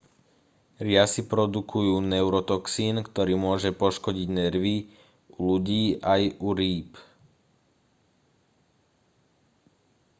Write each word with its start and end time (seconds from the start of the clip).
riasy 0.87 1.23
produkujú 1.31 1.93
neurotoxín 2.11 2.95
ktorý 3.09 3.33
môže 3.45 3.69
poškodiť 3.81 4.27
nervy 4.33 4.89
u 5.37 5.37
ľudí 5.45 6.01
aj 6.01 6.41
u 6.41 6.49
rýb 6.57 6.89